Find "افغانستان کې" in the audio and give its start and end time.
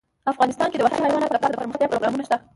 0.31-0.77